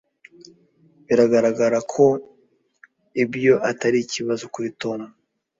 [1.07, 2.05] Biragaragara ko
[3.23, 4.99] ibyo atari ikibazo kuri Tom.